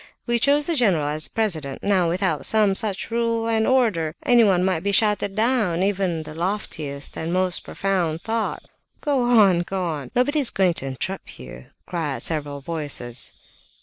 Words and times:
We 0.25 0.39
chose 0.39 0.65
the 0.65 0.73
general 0.73 1.05
as 1.07 1.27
president. 1.27 1.83
Now 1.83 2.09
without 2.09 2.43
some 2.47 2.73
such 2.73 3.11
rule 3.11 3.45
and 3.47 3.67
order, 3.67 4.15
anyone 4.25 4.65
might 4.65 4.79
be 4.81 4.91
shouted 4.91 5.35
down, 5.35 5.83
even 5.83 6.09
in 6.09 6.23
the 6.23 6.33
loftiest 6.33 7.15
and 7.15 7.31
most 7.31 7.59
profound 7.63 8.21
thought...." 8.23 8.63
"Go 9.01 9.21
on! 9.25 9.59
Go 9.59 9.83
on! 9.83 10.09
Nobody 10.15 10.39
is 10.39 10.49
going 10.49 10.73
to 10.81 10.87
interrupt 10.87 11.39
you!" 11.39 11.65
cried 11.85 12.23
several 12.23 12.61
voices. 12.61 13.31